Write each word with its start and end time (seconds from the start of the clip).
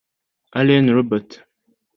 Arjen 0.59 0.89
Robben 0.89 1.27